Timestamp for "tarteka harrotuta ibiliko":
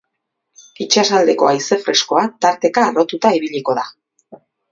2.47-3.79